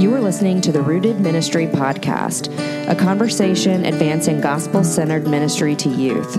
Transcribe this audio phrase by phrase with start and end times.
[0.00, 2.48] You are listening to the Rooted Ministry Podcast,
[2.90, 6.34] a conversation advancing gospel centered ministry to youth.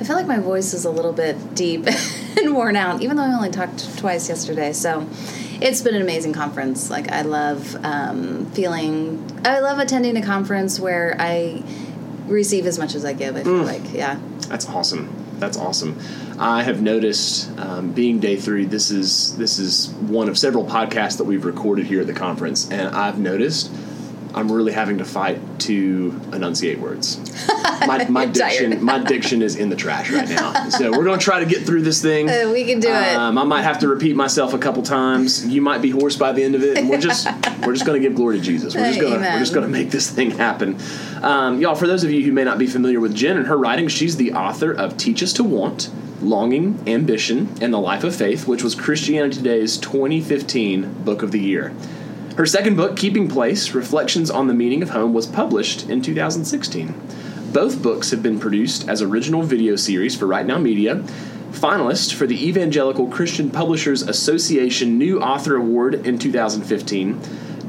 [0.01, 1.87] I feel like my voice is a little bit deep
[2.37, 4.73] and worn out, even though I only talked twice yesterday.
[4.73, 5.09] So
[5.61, 6.91] it's been an amazing conference.
[6.91, 11.63] Like, I love um, feeling, I love attending a conference where I
[12.27, 13.67] receive as much as I give, I feel mm.
[13.67, 13.93] like.
[13.93, 14.19] Yeah.
[14.47, 15.15] That's awesome.
[15.39, 15.99] That's awesome.
[16.39, 21.19] I have noticed, um, being day three, this is this is one of several podcasts
[21.19, 23.71] that we've recorded here at the conference, and I've noticed
[24.35, 27.21] I'm really having to fight to enunciate words.
[27.87, 30.71] My, my diction, my diction is in the trash right now.
[30.71, 32.31] So we're going to try to get through this thing.
[32.31, 33.41] Uh, we can do um, it.
[33.41, 35.47] I might have to repeat myself a couple times.
[35.47, 37.27] You might be hoarse by the end of it, and we're just
[37.67, 38.75] we're just going to give glory to Jesus.
[38.75, 40.79] We're just going to we're just to make this thing happen.
[41.23, 43.59] Um, y'all, for those of you who may not be familiar with Jen and her
[43.59, 45.91] writing, she's the author of Teach Us to Want.
[46.23, 51.41] Longing, Ambition, and the Life of Faith, which was Christianity Today's 2015 Book of the
[51.41, 51.75] Year.
[52.37, 56.93] Her second book, Keeping Place Reflections on the Meaning of Home, was published in 2016.
[57.53, 60.97] Both books have been produced as original video series for Right Now Media,
[61.53, 67.21] finalist for the Evangelical Christian Publishers Association New Author Award in 2015.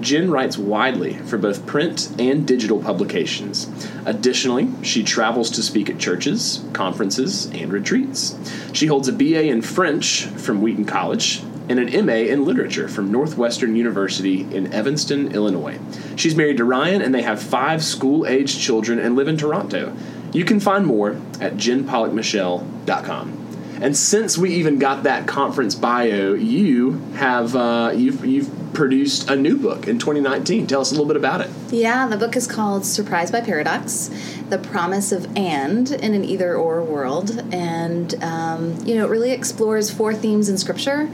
[0.02, 3.70] Jen writes widely for both print and digital publications.
[4.04, 8.36] Additionally, she travels to speak at churches, conferences, and retreats.
[8.74, 13.12] She holds a BA in French from Wheaton College and an MA in Literature from
[13.12, 15.80] Northwestern University in Evanston, Illinois.
[16.16, 19.96] She's married to Ryan, and they have five school aged children and live in Toronto.
[20.34, 23.46] You can find more at jenpollockmichel.com.
[23.82, 29.36] And since we even got that conference bio, you have uh, you've you've produced a
[29.36, 30.68] new book in 2019.
[30.68, 31.50] Tell us a little bit about it.
[31.72, 34.10] Yeah, the book is called Surprised by Paradox:
[34.50, 39.32] The Promise of And in an Either Or World, and um, you know it really
[39.32, 41.10] explores four themes in Scripture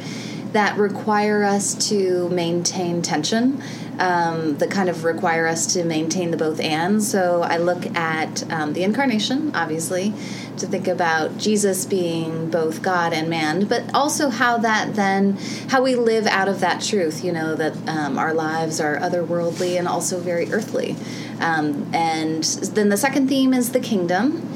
[0.53, 3.62] that require us to maintain tension,
[4.00, 7.01] um, that kind of require us to maintain the both and.
[7.01, 10.13] So I look at um, the incarnation, obviously,
[10.57, 15.38] to think about Jesus being both God and man, but also how that then,
[15.69, 19.78] how we live out of that truth, you know, that um, our lives are otherworldly
[19.78, 20.95] and also very earthly.
[21.39, 24.47] Um, and then the second theme is the kingdom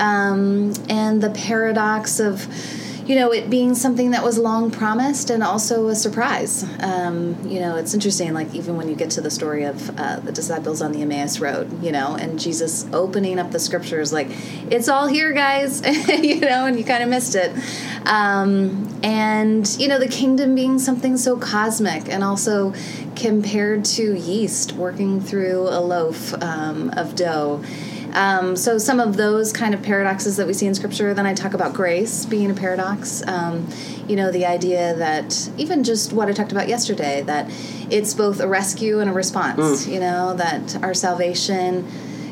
[0.00, 2.48] um, and the paradox of,
[3.06, 6.64] you know, it being something that was long promised and also a surprise.
[6.80, 10.20] Um, you know, it's interesting, like, even when you get to the story of uh,
[10.20, 14.28] the disciples on the Emmaus Road, you know, and Jesus opening up the scriptures, like,
[14.70, 17.52] it's all here, guys, you know, and you kind of missed it.
[18.06, 22.72] Um, and, you know, the kingdom being something so cosmic and also
[23.16, 27.62] compared to yeast working through a loaf um, of dough
[28.14, 31.14] um, so some of those kind of paradoxes that we see in Scripture.
[31.14, 33.26] Then I talk about grace being a paradox.
[33.26, 33.68] Um,
[34.06, 37.50] you know, the idea that even just what I talked about yesterday, that
[37.90, 39.86] it's both a rescue and a response.
[39.86, 39.92] Mm.
[39.92, 41.86] You know, that our salvation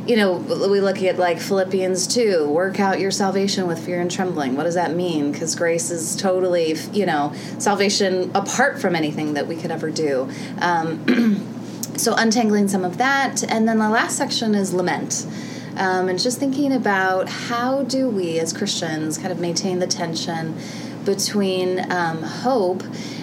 [0.06, 4.10] you know, we look at like Philippians 2, work out your salvation with fear and
[4.10, 4.56] trembling.
[4.56, 5.31] What does that mean?
[5.31, 10.28] Because grace is totally, you know, salvation apart from anything that we could ever do.
[10.59, 11.47] Um,
[11.97, 13.44] so, untangling some of that.
[13.44, 15.25] And then the last section is lament
[15.77, 20.56] um, and just thinking about how do we as Christians kind of maintain the tension
[21.05, 22.83] between um, hope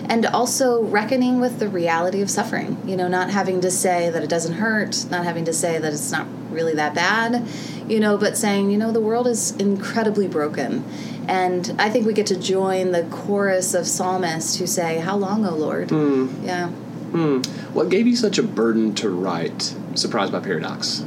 [0.10, 2.78] and also reckoning with the reality of suffering.
[2.86, 5.94] You know, not having to say that it doesn't hurt, not having to say that
[5.94, 7.48] it's not really that bad,
[7.88, 10.84] you know, but saying, you know, the world is incredibly broken.
[11.28, 15.46] And I think we get to join the chorus of psalmists who say, How long,
[15.46, 15.90] O Lord?
[15.90, 16.44] Mm.
[16.44, 16.72] Yeah.
[17.12, 17.46] Mm.
[17.74, 21.04] What gave you such a burden to write Surprised by Paradox?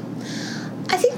[0.89, 1.15] I think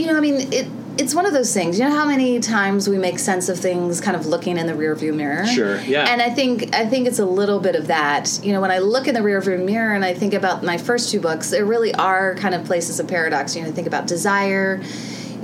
[0.00, 0.66] you know, I mean, it
[0.98, 1.78] it's one of those things.
[1.78, 4.74] You know how many times we make sense of things kind of looking in the
[4.74, 5.46] rearview mirror?
[5.46, 5.80] Sure.
[5.80, 6.04] Yeah.
[6.06, 8.40] And I think I think it's a little bit of that.
[8.42, 11.10] You know, when I look in the rearview mirror and I think about my first
[11.10, 13.56] two books, there really are kind of places of paradox.
[13.56, 14.82] You know, think about desire,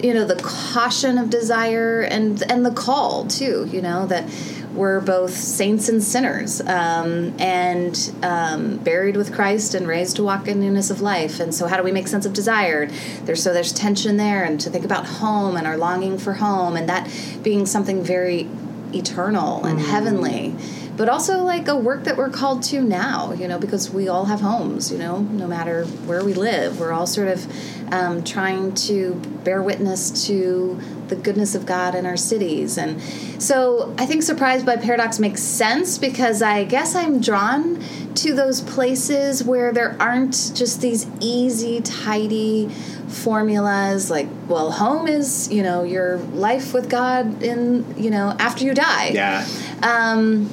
[0.03, 4.29] you know, the caution of desire and and the call too, you know, that
[4.76, 10.46] we're both saints and sinners um, and um, buried with Christ and raised to walk
[10.46, 11.40] in newness of life.
[11.40, 12.87] And so, how do we make sense of desire?
[13.25, 16.76] There's so there's tension there, and to think about home and our longing for home,
[16.76, 17.11] and that
[17.43, 18.49] being something very
[18.94, 19.84] eternal and mm.
[19.84, 20.55] heavenly
[20.96, 24.25] but also like a work that we're called to now, you know, because we all
[24.25, 26.81] have homes, you know, no matter where we live.
[26.81, 29.14] We're all sort of um, trying to
[29.44, 32.79] bear witness to the goodness of God in our cities.
[32.79, 33.00] And
[33.43, 37.82] so I think Surprised by Paradox makes sense because I guess I'm drawn
[38.14, 42.69] to those places where there aren't just these easy, tidy
[43.08, 48.64] formulas like well home is you know your life with god in you know after
[48.64, 49.47] you die yeah
[49.82, 50.50] um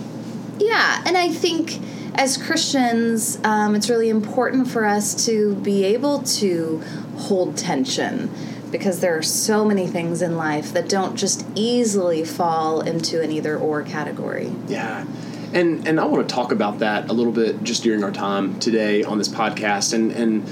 [0.59, 1.79] yeah, and I think
[2.15, 6.81] as Christians, um, it's really important for us to be able to
[7.17, 8.29] hold tension
[8.73, 13.31] because there are so many things in life that don't just easily fall into an
[13.31, 14.51] either or category.
[14.67, 15.05] Yeah.
[15.53, 18.59] And and I want to talk about that a little bit just during our time
[18.59, 20.43] today on this podcast and and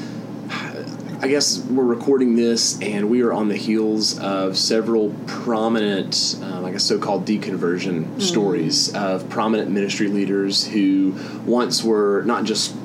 [1.24, 6.66] I guess we're recording this, and we are on the heels of several prominent, um,
[6.66, 8.22] I guess, so-called deconversion mm.
[8.22, 11.16] stories of prominent ministry leaders who
[11.46, 12.76] once were not just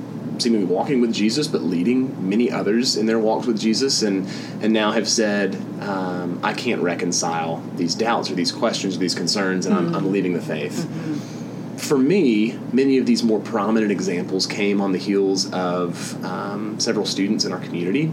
[0.42, 4.28] seemingly walking with Jesus, but leading many others in their walks with Jesus, and
[4.62, 9.14] and now have said, um, I can't reconcile these doubts or these questions or these
[9.14, 9.78] concerns, and mm.
[9.78, 10.86] I'm, I'm, leaving the faith.
[10.86, 11.76] Mm-hmm.
[11.76, 17.04] For me, many of these more prominent examples came on the heels of um, several
[17.04, 18.12] students in our community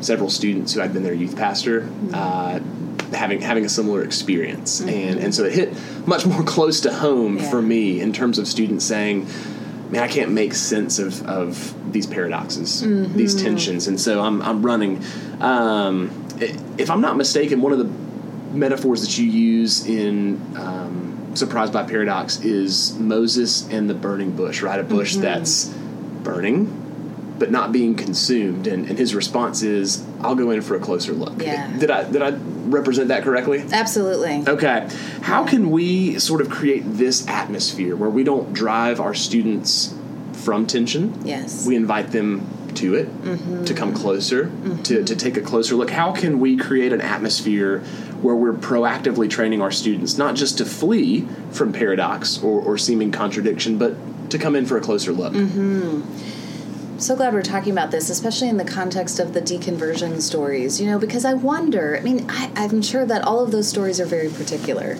[0.00, 2.14] several students who had been their youth pastor mm-hmm.
[2.14, 2.60] uh,
[3.16, 4.88] having having a similar experience, mm-hmm.
[4.88, 7.50] and and so it hit much more close to home yeah.
[7.50, 9.26] for me in terms of students saying.
[9.90, 13.16] Man, I can't make sense of, of these paradoxes, mm-hmm.
[13.16, 15.02] these tensions, and so I'm, I'm running.
[15.40, 16.10] Um,
[16.76, 17.90] if I'm not mistaken, one of the
[18.56, 24.62] metaphors that you use in um, Surprised by Paradox is Moses and the burning bush,
[24.62, 24.80] right?
[24.80, 25.22] A bush mm-hmm.
[25.22, 28.66] that's burning, but not being consumed.
[28.66, 31.76] And, and his response is, "I'll go in for a closer look." Yeah.
[31.76, 32.30] Did I did I
[32.70, 33.64] represent that correctly?
[33.72, 34.44] Absolutely.
[34.46, 34.88] Okay.
[35.22, 39.94] How can we sort of create this atmosphere where we don't drive our students
[40.32, 41.14] from tension?
[41.24, 41.66] Yes.
[41.66, 42.46] We invite them
[42.76, 43.64] to it, mm-hmm.
[43.64, 44.82] to come closer, mm-hmm.
[44.82, 45.90] to, to take a closer look.
[45.90, 47.80] How can we create an atmosphere
[48.20, 53.10] where we're proactively training our students not just to flee from paradox or, or seeming
[53.12, 55.32] contradiction, but to come in for a closer look?
[55.32, 56.34] Mm-hmm
[56.98, 60.86] so glad we're talking about this, especially in the context of the deconversion stories, you
[60.86, 64.06] know, because I wonder, I mean, I, am sure that all of those stories are
[64.06, 64.96] very particular,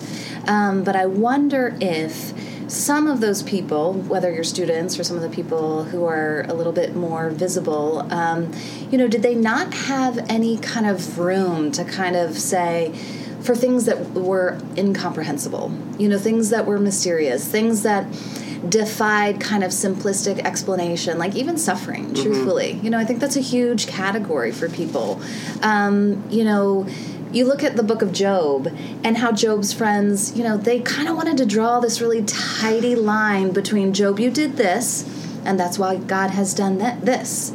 [0.47, 2.33] um, but I wonder if
[2.69, 6.53] some of those people, whether you're students or some of the people who are a
[6.53, 8.51] little bit more visible, um,
[8.91, 12.93] you know, did they not have any kind of room to kind of say,
[13.41, 18.05] for things that were incomprehensible, you know, things that were mysterious, things that
[18.69, 22.23] defied kind of simplistic explanation, like even suffering, mm-hmm.
[22.23, 22.73] truthfully.
[22.83, 25.21] You know, I think that's a huge category for people.
[25.61, 26.87] Um, you know,
[27.31, 28.67] you look at the book of Job
[29.03, 32.95] and how Job's friends, you know, they kind of wanted to draw this really tidy
[32.95, 35.03] line between Job, you did this,
[35.45, 37.51] and that's why God has done that, this.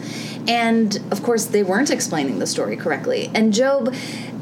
[0.49, 3.31] And of course, they weren't explaining the story correctly.
[3.35, 3.95] And Job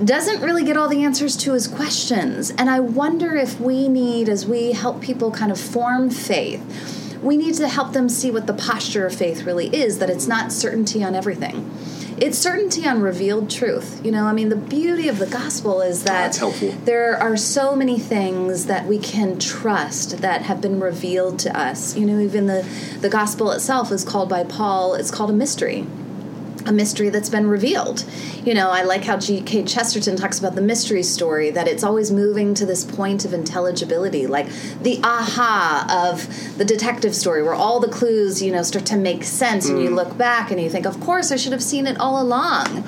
[0.05, 2.51] doesn't really get all the answers to his questions.
[2.53, 7.37] And I wonder if we need, as we help people kind of form faith, we
[7.37, 10.53] need to help them see what the posture of faith really is that it's not
[10.53, 11.71] certainty on everything.
[12.17, 14.01] It's certainty on revealed truth.
[14.05, 17.75] You know, I mean, the beauty of the gospel is ah, that there are so
[17.75, 21.97] many things that we can trust that have been revealed to us.
[21.97, 22.67] You know, even the,
[23.01, 25.87] the gospel itself is called by Paul, it's called a mystery
[26.67, 28.05] a mystery that's been revealed.
[28.45, 29.65] You know, I like how G.K.
[29.65, 34.27] Chesterton talks about the mystery story, that it's always moving to this point of intelligibility,
[34.27, 34.49] like
[34.83, 39.25] the aha of the detective story, where all the clues, you know, start to make
[39.25, 39.71] sense, mm.
[39.71, 39.95] and you hmm.
[39.95, 42.85] look back and you think, of course, I should have seen it all along.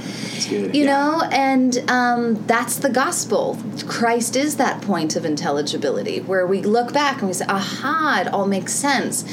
[0.50, 0.86] You yeah.
[0.86, 3.58] know, and um, that's the gospel.
[3.86, 8.32] Christ is that point of intelligibility, where we look back and we say, aha, it
[8.32, 9.24] all makes sense.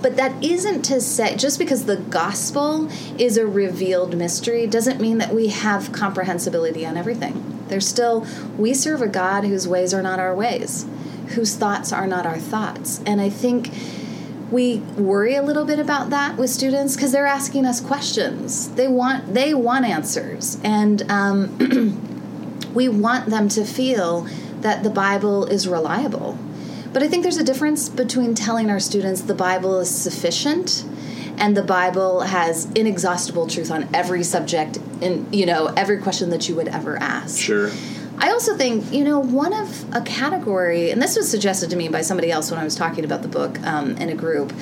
[0.00, 2.88] But that isn't to say, just because the gospel
[3.18, 7.64] is a revealed mystery, doesn't mean that we have comprehensibility on everything.
[7.68, 8.26] There's still,
[8.56, 10.86] we serve a God whose ways are not our ways,
[11.34, 13.02] whose thoughts are not our thoughts.
[13.04, 13.70] And I think
[14.50, 18.70] we worry a little bit about that with students because they're asking us questions.
[18.70, 24.26] They want they want answers, and um, we want them to feel
[24.62, 26.38] that the Bible is reliable
[26.92, 30.84] but I think there's a difference between telling our students the Bible is sufficient
[31.38, 36.48] and the Bible has inexhaustible truth on every subject and you know every question that
[36.48, 37.38] you would ever ask.
[37.38, 37.70] Sure.
[38.20, 41.88] I also think, you know, one of a category, and this was suggested to me
[41.88, 44.52] by somebody else when I was talking about the book um, in a group.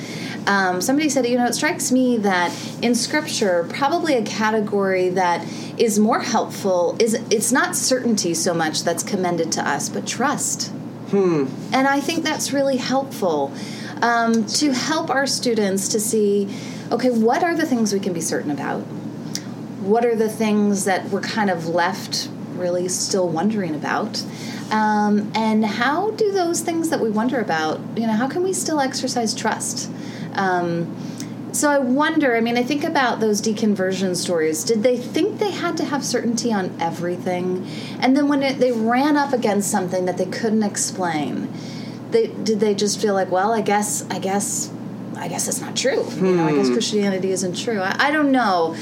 [0.45, 5.43] Um, somebody said, you know, it strikes me that in Scripture, probably a category that
[5.79, 10.71] is more helpful is it's not certainty so much that's commended to us, but trust
[11.09, 11.45] Hmm.
[11.73, 13.53] And I think that's really helpful
[14.01, 16.53] um, to help our students to see
[16.91, 18.79] okay, what are the things we can be certain about?
[19.81, 24.23] What are the things that we're kind of left really still wondering about?
[24.71, 28.53] Um, and how do those things that we wonder about, you know, how can we
[28.53, 29.91] still exercise trust?
[30.33, 30.95] Um,
[31.57, 34.63] so I wonder, I mean, I think about those deconversion stories.
[34.63, 37.67] Did they think they had to have certainty on everything?
[37.99, 41.51] And then when it, they ran up against something that they couldn't explain,
[42.11, 44.71] they, did they just feel like, well, I guess, I guess,
[45.15, 46.05] I guess it's not true.
[46.17, 46.73] You know, I guess hmm.
[46.73, 47.79] Christianity isn't true.
[47.79, 48.75] I, I don't know.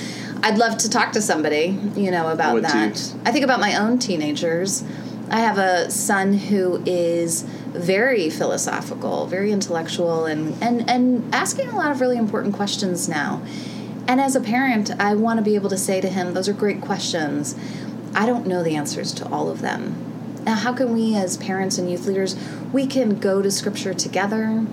[0.44, 2.96] I'd love to talk to somebody, you know, about that.
[2.96, 3.20] too.
[3.26, 4.84] I think about my own teenagers.
[5.30, 7.46] I have a son who is
[7.80, 13.42] very philosophical, very intellectual, and, and, and asking a lot of really important questions now.
[14.08, 16.54] And as a parent, I want to be able to say to him, Those are
[16.54, 17.56] great questions.
[18.14, 20.42] I don't know the answers to all of them.
[20.46, 22.36] Now, how can we, as parents and youth leaders,
[22.72, 24.66] we can go to Scripture together,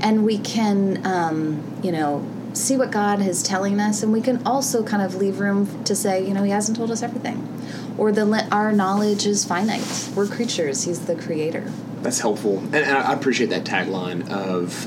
[0.00, 4.46] and we can, um, you know, see what God is telling us, and we can
[4.46, 7.48] also kind of leave room to say, you know, He hasn't told us everything,
[7.96, 10.10] or the our knowledge is finite.
[10.14, 11.72] We're creatures; He's the Creator.
[12.02, 14.86] That's helpful, and, and I appreciate that tagline of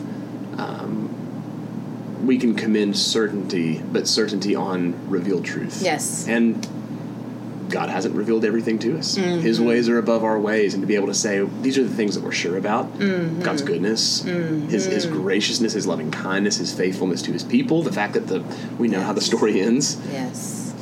[0.59, 5.81] um, we can commend certainty, but certainty on revealed truth.
[5.81, 6.27] Yes.
[6.27, 6.67] and
[7.69, 9.15] God hasn't revealed everything to us.
[9.15, 9.41] Mm-hmm.
[9.41, 11.93] His ways are above our ways, and to be able to say these are the
[11.95, 13.41] things that we're sure about: Mm-hmm.
[13.43, 17.83] God's goodness, His, His graciousness, His loving kindness, His faithfulness to His people.
[17.83, 18.43] The fact that the
[18.79, 20.73] we know how the story ends, Yes.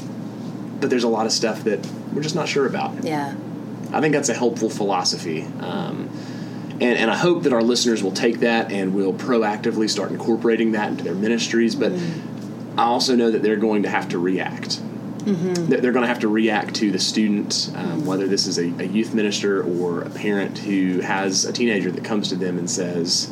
[0.80, 3.04] but there's a lot of stuff that we're just not sure about.
[3.04, 3.36] Yeah.
[3.92, 5.44] I think that's a helpful philosophy.
[5.60, 6.10] Um,
[6.80, 10.74] and, and I hope that our listeners will take that and will proactively start incorporating
[10.74, 11.74] that into their ministries.
[11.76, 11.94] But
[12.78, 14.80] I also know that they're going to have to react.
[15.26, 18.64] That They're going to have to react to the student, um, whether this is a,
[18.80, 22.70] a youth minister or a parent who has a teenager that comes to them and
[22.70, 23.30] says,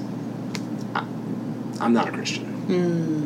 [0.93, 1.05] "I-
[1.79, 2.54] I'm not a Christian.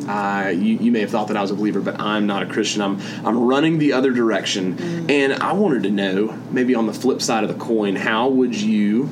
[0.08, 2.46] Uh, you, you may have thought that I was a believer, but I'm not a
[2.46, 2.82] Christian.
[2.82, 7.22] I'm I'm running the other direction, and I wanted to know, maybe on the flip
[7.22, 9.08] side of the coin, how would you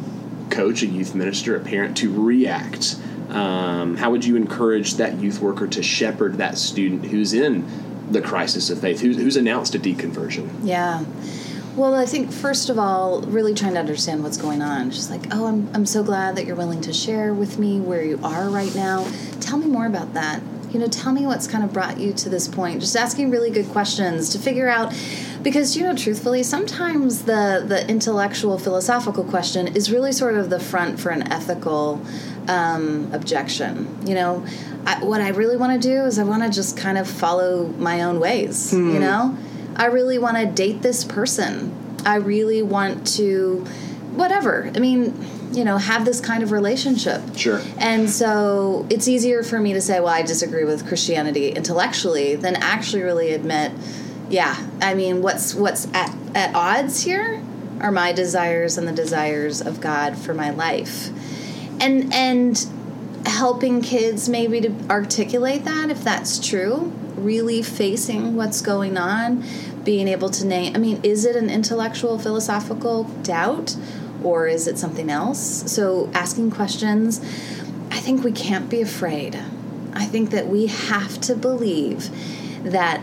[0.51, 2.97] coach a youth minister, a parent, to react?
[3.29, 7.67] Um, how would you encourage that youth worker to shepherd that student who's in
[8.11, 10.49] the crisis of faith, who's, who's announced a deconversion?
[10.63, 11.05] Yeah.
[11.79, 14.91] Well, I think first of all, really trying to understand what's going on.
[14.91, 18.03] Just like, oh, I'm, I'm so glad that you're willing to share with me where
[18.03, 19.07] you are right now.
[19.39, 20.43] Tell me more about that.
[20.73, 22.81] You know, tell me what's kind of brought you to this point.
[22.81, 24.93] Just asking really good questions to figure out,
[25.45, 30.59] because you know, truthfully, sometimes the the intellectual philosophical question is really sort of the
[30.59, 32.03] front for an ethical
[32.49, 33.97] um, objection.
[34.05, 34.45] You know,
[34.85, 37.69] I, what I really want to do is I want to just kind of follow
[37.79, 38.75] my own ways.
[38.75, 39.39] You know.
[39.79, 41.75] I really want to date this person.
[42.05, 43.65] I really want to,
[44.15, 44.71] whatever.
[44.75, 45.15] I mean,
[45.53, 47.23] you know, have this kind of relationship.
[47.37, 47.61] Sure.
[47.79, 52.57] And so it's easier for me to say, well, I disagree with Christianity intellectually than
[52.57, 53.73] actually really admit,
[54.29, 57.43] yeah, I mean, what's what's at, at odds here
[57.81, 61.11] are my desires and the desires of God for my life.
[61.81, 62.67] And and
[63.27, 69.45] helping kids maybe to articulate that if that's true, really facing what's going on,
[69.89, 73.75] being able to name I mean, is it an intellectual philosophical doubt
[74.23, 75.73] or is it something else?
[75.73, 77.21] So asking questions,
[77.91, 79.43] I think we can't be afraid.
[79.95, 82.11] I think that we have to believe
[82.65, 83.01] that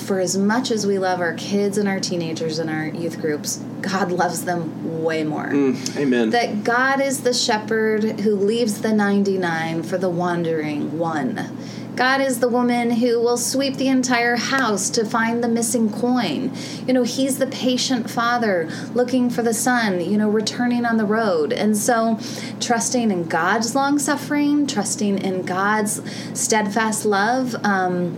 [0.00, 3.64] for as much as we love our kids and our teenagers and our youth groups,
[3.80, 6.28] God loves them way more mm, Amen.
[6.28, 11.56] that God is the shepherd who leaves the 99 for the wandering one.
[11.98, 16.52] God is the woman who will sweep the entire house to find the missing coin.
[16.86, 21.04] You know, He's the patient father looking for the son, you know, returning on the
[21.04, 21.52] road.
[21.52, 22.20] And so,
[22.60, 26.00] trusting in God's long suffering, trusting in God's
[26.38, 28.16] steadfast love, um,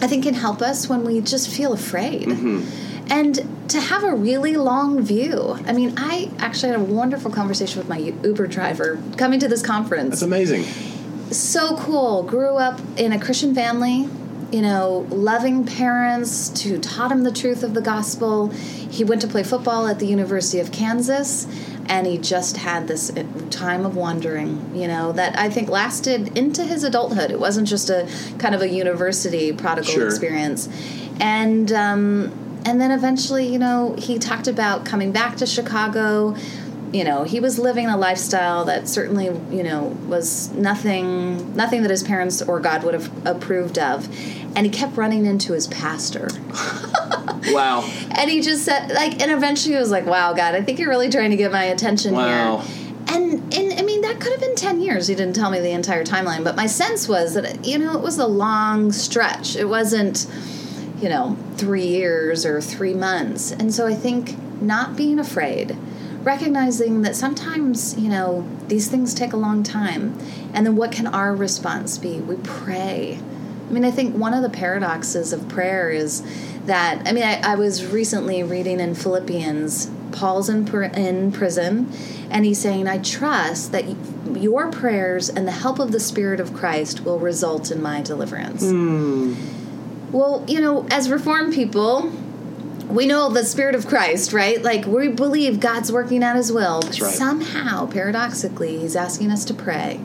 [0.00, 2.28] I think can help us when we just feel afraid.
[3.10, 5.58] And to have a really long view.
[5.66, 9.62] I mean, I actually had a wonderful conversation with my Uber driver coming to this
[9.62, 10.64] conference That's amazing.
[11.36, 12.22] So cool.
[12.22, 14.08] Grew up in a Christian family,
[14.50, 18.48] you know, loving parents who taught him the truth of the gospel.
[18.48, 21.46] He went to play football at the University of Kansas,
[21.86, 23.12] and he just had this
[23.50, 27.30] time of wandering, you know, that I think lasted into his adulthood.
[27.30, 28.08] It wasn't just a
[28.38, 30.06] kind of a university prodigal Sure.
[30.06, 30.68] experience.
[31.20, 32.32] And, um,
[32.64, 36.34] and then eventually, you know, he talked about coming back to Chicago.
[36.92, 41.90] You know, he was living a lifestyle that certainly, you know, was nothing nothing that
[41.90, 44.08] his parents or God would have approved of.
[44.56, 46.28] And he kept running into his pastor.
[47.50, 47.88] Wow.
[48.10, 50.88] And he just said like and eventually he was like, Wow, God, I think you're
[50.90, 52.58] really trying to get my attention Wow.
[52.58, 52.74] here.
[53.16, 55.06] And and I mean that could have been ten years.
[55.06, 58.02] He didn't tell me the entire timeline, but my sense was that you know it
[58.02, 59.56] was a long stretch.
[59.56, 60.26] It wasn't
[61.00, 63.50] you know three years or three months.
[63.52, 65.76] And so I think not being afraid,
[66.28, 70.16] recognizing that sometimes you know these things take a long time,
[70.52, 72.20] and then what can our response be?
[72.20, 73.18] We pray.
[73.66, 76.22] I mean, I think one of the paradoxes of prayer is
[76.66, 79.90] that I mean, I, I was recently reading in Philippians.
[80.10, 81.92] Paul's in, pr- in prison,
[82.30, 83.84] and he's saying, I trust that
[84.34, 88.64] your prayers and the help of the Spirit of Christ will result in my deliverance.
[88.64, 89.36] Mm.
[90.10, 92.10] Well, you know, as Reformed people,
[92.88, 94.62] we know the Spirit of Christ, right?
[94.62, 96.80] Like, we believe God's working out His will.
[96.80, 97.12] But right.
[97.14, 100.00] somehow, paradoxically, He's asking us to pray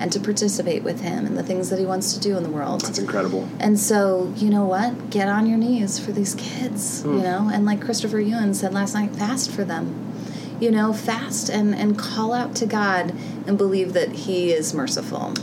[0.00, 2.50] and to participate with Him and the things that He wants to do in the
[2.50, 2.80] world.
[2.80, 3.48] That's incredible.
[3.60, 5.10] And so, you know what?
[5.10, 7.18] Get on your knees for these kids, Hmm.
[7.18, 7.50] you know?
[7.52, 10.12] And like Christopher Yuan said last night, fast for them.
[10.60, 13.12] You know, fast and, and call out to God
[13.46, 15.34] and believe that He is merciful.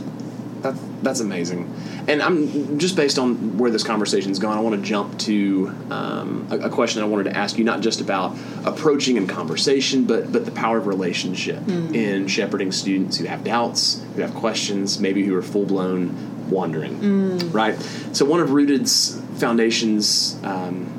[0.62, 1.72] That, that's amazing.
[2.08, 4.56] And I'm just based on where this conversation's gone.
[4.56, 7.80] I want to jump to um, a, a question I wanted to ask you, not
[7.80, 13.26] just about approaching and conversation, but but the power of relationship in shepherding students who
[13.26, 17.50] have doubts, who have questions, maybe who are full blown wandering.
[17.52, 17.78] Right.
[18.12, 20.38] So one of Rooted's foundations.
[20.44, 20.98] Um,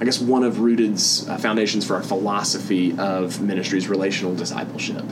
[0.00, 5.04] I guess one of Rooted's uh, foundations for our philosophy of ministry is relational discipleship.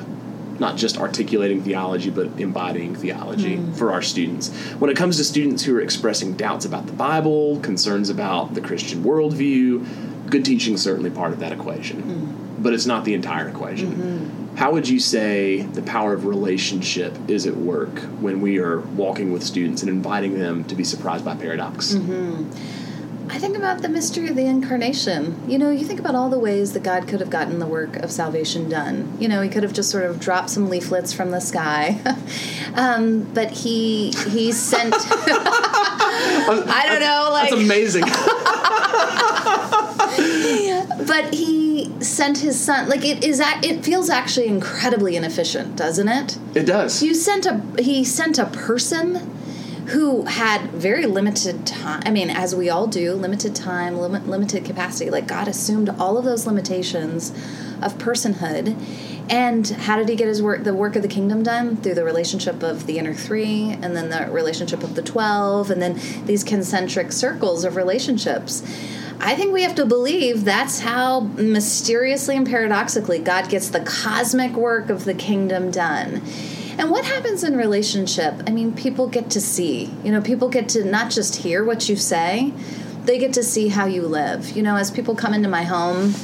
[0.58, 3.72] Not just articulating theology, but embodying theology hmm.
[3.72, 4.54] for our students.
[4.78, 8.60] When it comes to students who are expressing doubts about the Bible, concerns about the
[8.60, 12.00] Christian worldview, good teaching is certainly part of that equation.
[12.02, 12.62] Hmm.
[12.62, 13.92] But it's not the entire equation.
[13.92, 14.56] Mm-hmm.
[14.56, 19.30] How would you say the power of relationship is at work when we are walking
[19.30, 21.92] with students and inviting them to be surprised by paradox?
[21.92, 22.85] Mm-hmm.
[23.28, 25.36] I think about the mystery of the incarnation.
[25.48, 27.96] You know, you think about all the ways that God could have gotten the work
[27.96, 29.16] of salvation done.
[29.20, 32.00] You know, he could have just sort of dropped some leaflets from the sky,
[32.74, 34.94] um, but he he sent.
[36.48, 38.02] I don't know, like That's amazing.
[41.06, 42.88] but he sent his son.
[42.88, 46.38] Like it is, ac- it feels actually incredibly inefficient, doesn't it?
[46.54, 47.02] it does.
[47.02, 49.30] You sent a he sent a person
[49.88, 52.02] who had very limited time.
[52.04, 55.10] I mean, as we all do, limited time, limit, limited capacity.
[55.10, 57.30] Like God assumed all of those limitations
[57.80, 58.76] of personhood.
[59.28, 61.76] And how did he get his work, the work of the kingdom done?
[61.76, 65.82] Through the relationship of the inner three, and then the relationship of the twelve, and
[65.82, 68.62] then these concentric circles of relationships.
[69.18, 74.52] I think we have to believe that's how mysteriously and paradoxically God gets the cosmic
[74.52, 76.22] work of the kingdom done.
[76.78, 78.34] And what happens in relationship?
[78.46, 79.90] I mean, people get to see.
[80.04, 82.52] You know, people get to not just hear what you say,
[83.04, 84.56] they get to see how you live.
[84.56, 86.14] You know, as people come into my home,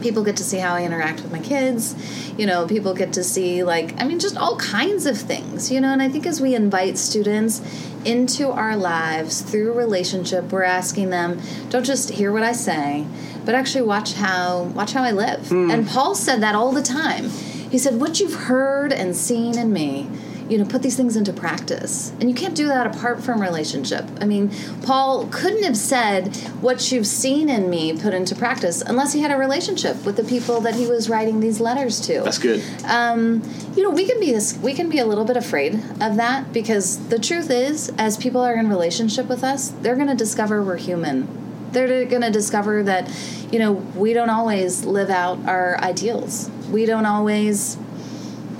[0.00, 1.94] people get to see how I interact with my kids.
[2.38, 5.80] You know, people get to see, like, I mean, just all kinds of things, you
[5.80, 5.92] know.
[5.92, 7.60] And I think as we invite students
[8.04, 13.06] into our lives through relationship, we're asking them, don't just hear what I say,
[13.44, 15.48] but actually watch how watch how I live.
[15.48, 15.70] Hmm.
[15.70, 17.30] And Paul said that all the time.
[17.74, 20.08] He said, What you've heard and seen in me,
[20.48, 22.12] you know, put these things into practice.
[22.20, 24.08] And you can't do that apart from relationship.
[24.20, 24.52] I mean,
[24.84, 29.32] Paul couldn't have said, What you've seen in me, put into practice, unless he had
[29.32, 32.20] a relationship with the people that he was writing these letters to.
[32.20, 32.62] That's good.
[32.84, 33.42] Um,
[33.74, 36.52] you know, we can be this, we can be a little bit afraid of that
[36.52, 40.62] because the truth is, as people are in relationship with us, they're going to discover
[40.62, 41.26] we're human.
[41.72, 43.10] They're going to discover that,
[43.50, 46.52] you know, we don't always live out our ideals.
[46.70, 47.76] We don't always,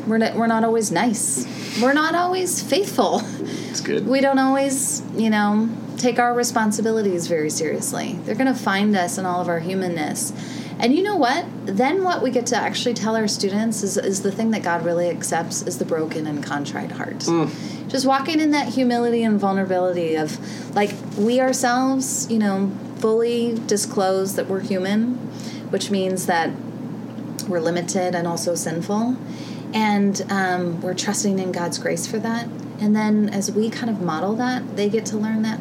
[0.06, 1.46] we're not, we're not always nice.
[1.82, 3.22] We're not always faithful.
[3.70, 4.06] It's good.
[4.06, 8.18] We don't always, you know, take our responsibilities very seriously.
[8.24, 10.32] They're going to find us in all of our humanness.
[10.78, 11.46] And you know what?
[11.66, 14.84] Then what we get to actually tell our students is, is the thing that God
[14.84, 17.20] really accepts is the broken and contrite heart.
[17.20, 17.88] Mm.
[17.88, 24.34] Just walking in that humility and vulnerability of like we ourselves, you know, fully disclose
[24.34, 25.14] that we're human,
[25.70, 26.50] which means that
[27.48, 29.16] we're limited and also sinful.
[29.72, 32.46] And um, we're trusting in God's grace for that.
[32.80, 35.58] And then as we kind of model that, they get to learn that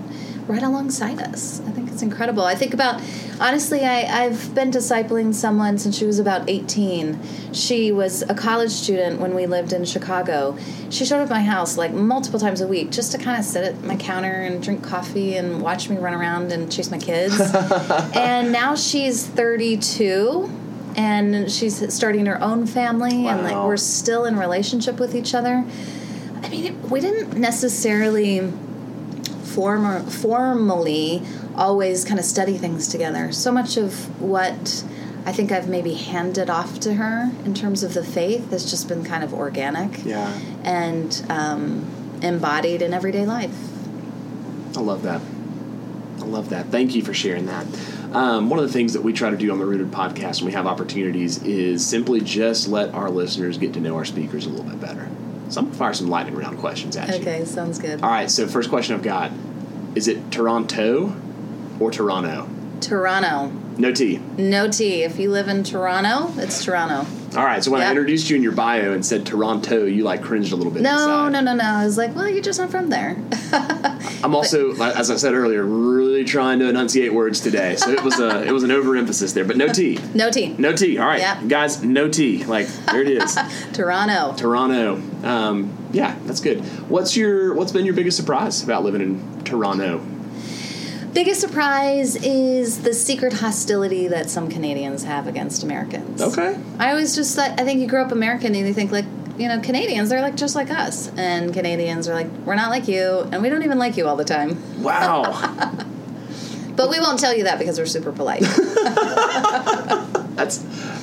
[0.47, 1.61] right alongside us.
[1.61, 2.43] I think it's incredible.
[2.43, 3.01] I think about,
[3.39, 7.53] honestly, I, I've been discipling someone since she was about 18.
[7.53, 10.57] She was a college student when we lived in Chicago.
[10.89, 13.45] She showed up at my house like multiple times a week just to kind of
[13.45, 16.99] sit at my counter and drink coffee and watch me run around and chase my
[16.99, 17.39] kids.
[18.13, 20.49] and now she's 32
[20.95, 25.65] and she's starting her own family and like we're still in relationship with each other
[26.43, 28.51] i mean it, we didn't necessarily
[29.43, 31.21] form formally
[31.55, 34.83] always kind of study things together so much of what
[35.25, 38.51] I think I've maybe handed off to her in terms of the faith.
[38.51, 40.37] has just been kind of organic Yeah.
[40.65, 43.55] and um, embodied in everyday life.
[44.75, 45.21] I love that.
[46.19, 46.65] I love that.
[46.67, 47.65] Thank you for sharing that.
[48.13, 50.47] Um, one of the things that we try to do on the Rooted podcast when
[50.47, 54.49] we have opportunities is simply just let our listeners get to know our speakers a
[54.49, 55.09] little bit better.
[55.49, 57.15] So I'm going to fire some lightning round questions at you.
[57.15, 58.01] Okay, sounds good.
[58.01, 59.31] All right, so first question I've got
[59.95, 61.15] is it Toronto
[61.79, 62.49] or Toronto?
[62.81, 63.51] Toronto.
[63.77, 64.17] No T.
[64.37, 65.03] No T.
[65.03, 67.07] If you live in Toronto, it's Toronto.
[67.35, 70.21] All right, so when I introduced you in your bio and said Toronto, you like
[70.21, 70.81] cringed a little bit.
[70.83, 70.91] No,
[71.25, 71.31] inside.
[71.33, 71.63] no, no, no.
[71.63, 73.17] I was like, well, you're just not from there.
[74.23, 77.75] I'm also, like- as I said earlier, really trying to enunciate words today.
[77.75, 79.99] So it was a, it was an overemphasis there, but no T.
[80.13, 80.55] No T.
[80.57, 80.97] No T.
[80.97, 82.43] All right, guys, no T.
[82.45, 83.37] Like there it is.
[83.73, 84.35] Toronto.
[84.35, 85.01] Toronto.
[85.27, 86.59] Um, yeah, that's good.
[86.89, 89.99] What's your What's been your biggest surprise about living in Toronto?
[91.13, 96.21] Biggest surprise is the secret hostility that some Canadians have against Americans.
[96.21, 96.57] Okay.
[96.79, 99.05] I always just thought, I think you grow up American and you think like,
[99.37, 102.87] you know, Canadians are like just like us, and Canadians are like, we're not like
[102.87, 104.61] you, and we don't even like you all the time.
[104.83, 105.23] Wow,
[106.75, 108.41] But we won't tell you that because we're super polite.
[110.35, 110.57] that's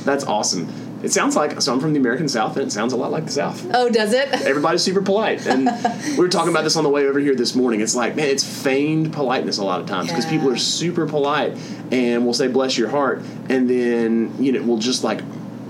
[0.05, 0.69] that's awesome.
[1.03, 1.73] It sounds like so.
[1.73, 3.67] I'm from the American South, and it sounds a lot like the South.
[3.73, 4.29] oh, does it?
[4.33, 5.67] Everybody's super polite, and
[6.11, 7.81] we were talking about this on the way over here this morning.
[7.81, 10.31] It's like, man, it's feigned politeness a lot of times because Yeah.
[10.33, 11.57] people are super polite
[11.91, 15.23] and will say "bless your heart," and then you know will just like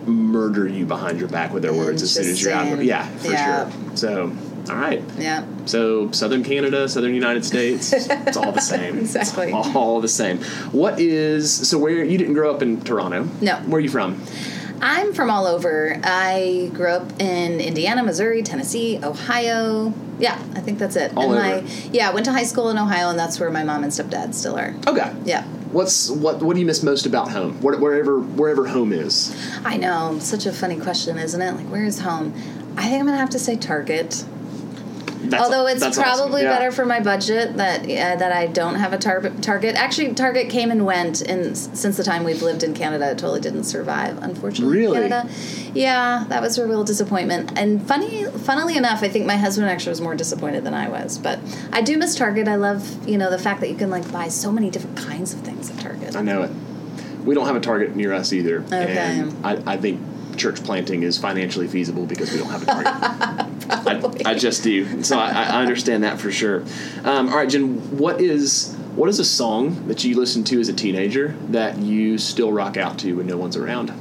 [0.06, 2.72] murder you behind your back with their words as soon as you're out.
[2.72, 3.70] Of, yeah, for Yeah.
[3.70, 3.96] sure.
[3.96, 4.32] So,
[4.68, 5.02] all right.
[5.18, 5.44] Yeah.
[5.66, 8.98] So Southern Canada, Southern United States, it's all the same.
[9.00, 9.52] Exactly.
[9.52, 10.38] It's all the same.
[10.72, 11.78] What is so?
[11.78, 13.28] Where you didn't grow up in Toronto?
[13.40, 13.56] No.
[13.56, 14.20] Where are you from?
[14.82, 16.00] I'm from all over.
[16.02, 19.92] I grew up in Indiana, Missouri, Tennessee, Ohio.
[20.18, 21.12] Yeah, I think that's it.
[21.16, 21.62] All and over.
[21.66, 23.92] my yeah, I went to high school in Ohio, and that's where my mom and
[23.92, 24.74] stepdad still are.
[24.86, 25.14] Okay.
[25.24, 26.42] Yeah, What's what?
[26.42, 27.60] What do you miss most about home?
[27.62, 29.34] Where, wherever wherever home is.
[29.64, 30.18] I know.
[30.18, 31.52] Such a funny question, isn't it?
[31.52, 32.34] Like, where is home?
[32.76, 34.24] I think I'm gonna have to say Target.
[35.30, 36.18] That's, Although it's that's awesome.
[36.18, 36.56] probably Yeah.
[36.58, 39.76] better for my budget that yeah, that I don't have a tar- Target.
[39.76, 43.40] Actually, Target came and went, and since the time we've lived in Canada, it totally
[43.40, 44.18] didn't survive.
[44.22, 45.08] Unfortunately, Really?
[45.08, 45.28] Canada.
[45.72, 47.52] Yeah, that was a real disappointment.
[47.58, 51.16] And funny, funnily enough, I think my husband actually was more disappointed than I was.
[51.18, 51.38] But
[51.72, 52.48] I do miss Target.
[52.48, 55.32] I love you know the fact that you can like buy so many different kinds
[55.32, 56.16] of things at Target.
[56.16, 56.50] I know it.
[57.24, 58.96] We don't have a Target near us either, Okay.
[58.96, 60.00] and I, I think
[60.36, 63.46] church planting is financially feasible because we don't have a Target.
[63.70, 66.64] I, I just do, so I, I understand that for sure.
[67.04, 70.68] Um, all right, Jen, what is what is a song that you listened to as
[70.68, 73.92] a teenager that you still rock out to when no one's around?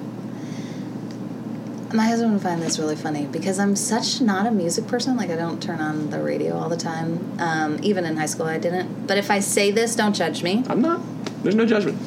[1.94, 5.16] My husband would find this really funny because I'm such not a music person.
[5.16, 7.40] Like I don't turn on the radio all the time.
[7.40, 9.08] Um, even in high school, I didn't.
[9.08, 10.64] But if I say this, don't judge me.
[10.68, 11.02] I'm not.
[11.44, 11.98] There's no judgment.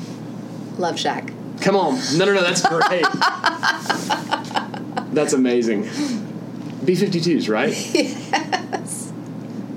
[0.79, 1.33] Love Shack.
[1.61, 1.99] Come on.
[2.17, 2.43] No, no, no.
[2.43, 3.05] That's great.
[5.15, 5.89] that's amazing.
[6.83, 7.73] B52s, right?
[8.73, 9.13] Yes.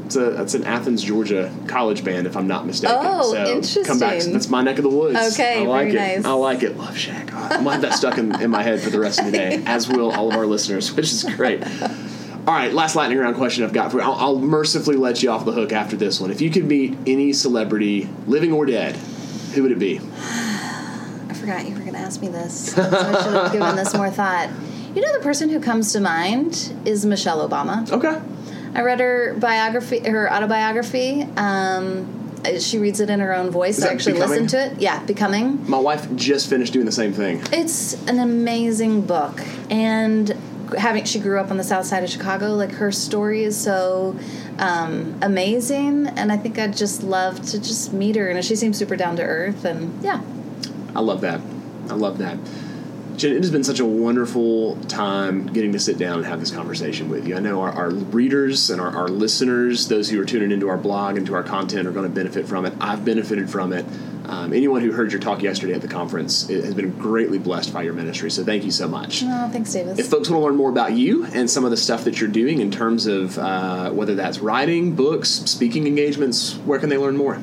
[0.05, 2.95] It's a that's an Athens, Georgia college band, if I'm not mistaken.
[2.99, 4.21] Oh, so Come back.
[4.21, 5.33] That's my neck of the woods.
[5.33, 6.15] Okay, I like very it.
[6.17, 6.25] nice.
[6.25, 6.77] I like it.
[6.77, 7.31] Love Shack.
[7.33, 9.31] Oh, I'm gonna have that stuck in, in my head for the rest of the
[9.31, 11.63] day, as will all of our listeners, which is great.
[12.47, 14.03] All right, last lightning round question I've got for you.
[14.03, 16.29] I'll, I'll mercifully let you off the hook after this one.
[16.29, 18.95] If you could meet any celebrity, living or dead,
[19.55, 19.99] who would it be?
[20.19, 22.73] I forgot you were going to ask me this.
[22.73, 24.49] So I should have given this more thought.
[24.95, 27.91] You know, the person who comes to mind is Michelle Obama.
[27.91, 28.19] Okay.
[28.73, 31.23] I read her biography, her autobiography.
[31.35, 32.11] Um,
[32.59, 33.81] she reads it in her own voice.
[33.81, 34.29] I actually Becoming?
[34.29, 34.81] listened to it.
[34.81, 35.69] Yeah, Becoming.
[35.69, 37.41] My wife just finished doing the same thing.
[37.51, 40.29] It's an amazing book, and
[40.77, 44.15] having she grew up on the south side of Chicago, like her story is so
[44.59, 48.29] um, amazing, and I think I'd just love to just meet her.
[48.29, 50.21] And she seems super down to earth, and yeah,
[50.95, 51.41] I love that.
[51.89, 52.37] I love that.
[53.17, 56.51] Jen, it has been such a wonderful time getting to sit down and have this
[56.51, 57.35] conversation with you.
[57.35, 60.77] I know our, our readers and our, our listeners, those who are tuning into our
[60.77, 62.73] blog and to our content, are going to benefit from it.
[62.81, 63.85] I've benefited from it.
[64.25, 67.71] Um, anyone who heard your talk yesterday at the conference it has been greatly blessed
[67.71, 68.31] by your ministry.
[68.31, 69.23] So thank you so much.
[69.23, 69.99] oh, thanks, Davis.
[69.99, 72.29] If folks want to learn more about you and some of the stuff that you're
[72.29, 77.15] doing in terms of uh, whether that's writing, books, speaking engagements, where can they learn
[77.15, 77.39] more?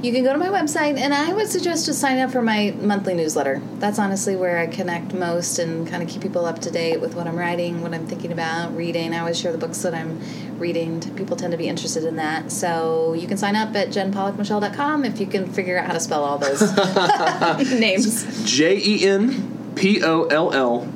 [0.00, 2.72] You can go to my website, and I would suggest just sign up for my
[2.80, 3.60] monthly newsletter.
[3.80, 7.16] That's honestly where I connect most and kind of keep people up to date with
[7.16, 9.12] what I'm writing, what I'm thinking about, reading.
[9.12, 10.20] I always share the books that I'm
[10.56, 11.00] reading.
[11.16, 12.52] People tend to be interested in that.
[12.52, 16.22] So you can sign up at jenpollockmichel.com if you can figure out how to spell
[16.22, 16.60] all those
[17.72, 18.48] names.
[18.48, 20.88] J E N P O L L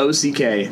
[0.00, 0.68] O C K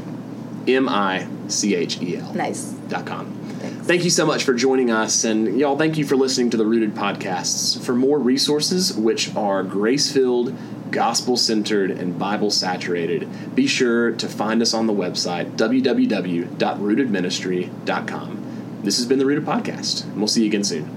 [0.69, 2.73] M I C H E L Nice.
[2.89, 3.33] dot com.
[3.59, 3.87] Thanks.
[3.87, 6.67] Thank you so much for joining us, and y'all, thank you for listening to the
[6.67, 7.81] Rooted podcasts.
[7.83, 10.55] For more resources, which are grace filled,
[10.91, 13.29] gospel centered, and Bible saturated.
[13.55, 18.43] Be sure to find us on the website, www.rootedministry.com.
[18.83, 20.91] This has been the Rooted Podcast, and we'll see you again soon.